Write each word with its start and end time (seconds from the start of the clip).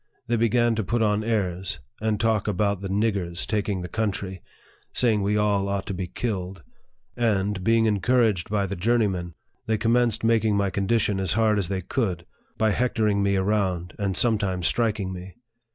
They 0.25 0.35
began 0.35 0.73
to 0.73 0.83
put 0.83 1.03
on 1.03 1.23
airs, 1.23 1.77
and 2.01 2.19
talk 2.19 2.47
about 2.47 2.81
the 2.81 2.87
41 2.87 3.01
niggers" 3.13 3.45
taking 3.47 3.81
the 3.81 3.87
country, 3.87 4.41
saying 4.93 5.21
we 5.21 5.37
all 5.37 5.69
ought 5.69 5.85
to 5.85 5.93
be 5.93 6.07
killed; 6.07 6.63
and, 7.15 7.63
being 7.63 7.85
encouraged 7.85 8.49
by 8.49 8.65
the 8.65 8.75
journeymen, 8.75 9.35
they 9.67 9.77
commenced 9.77 10.23
making 10.23 10.57
my 10.57 10.71
condition 10.71 11.19
as 11.19 11.33
hard 11.33 11.59
as 11.59 11.67
they 11.67 11.81
could, 11.81 12.25
by 12.57 12.71
hectoring 12.71 13.21
me 13.21 13.35
around, 13.35 13.93
and 13.99 14.17
sometimes 14.17 14.65
striking 14.65 15.13
me. 15.13 15.35